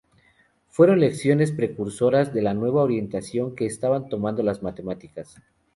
Fueron 0.67 0.99
lecciones 0.99 1.51
precursoras 1.51 2.33
de 2.33 2.41
la 2.41 2.55
nueva 2.55 2.81
orientación 2.81 3.55
que 3.55 3.67
estaban 3.67 4.09
tomando 4.09 4.41
las 4.41 4.63
matemáticas. 4.63 5.39